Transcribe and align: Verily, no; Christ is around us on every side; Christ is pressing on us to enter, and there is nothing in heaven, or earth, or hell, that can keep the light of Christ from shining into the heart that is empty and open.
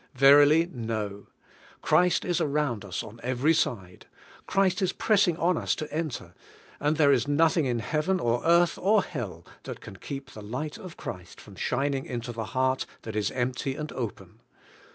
Verily, 0.15 0.65
no; 0.73 1.27
Christ 1.83 2.25
is 2.25 2.41
around 2.41 2.83
us 2.83 3.03
on 3.03 3.19
every 3.21 3.53
side; 3.53 4.07
Christ 4.47 4.81
is 4.81 4.93
pressing 4.93 5.37
on 5.37 5.57
us 5.59 5.75
to 5.75 5.93
enter, 5.93 6.33
and 6.79 6.97
there 6.97 7.11
is 7.11 7.27
nothing 7.27 7.67
in 7.67 7.77
heaven, 7.77 8.19
or 8.19 8.41
earth, 8.43 8.79
or 8.79 9.03
hell, 9.03 9.45
that 9.61 9.79
can 9.79 9.97
keep 9.97 10.31
the 10.31 10.41
light 10.41 10.79
of 10.79 10.97
Christ 10.97 11.39
from 11.39 11.55
shining 11.55 12.07
into 12.07 12.31
the 12.31 12.45
heart 12.57 12.87
that 13.03 13.15
is 13.15 13.29
empty 13.29 13.75
and 13.75 13.91
open. 13.91 14.39